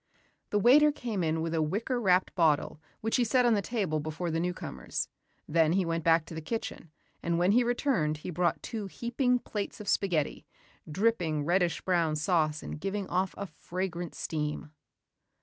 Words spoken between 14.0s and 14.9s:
steam.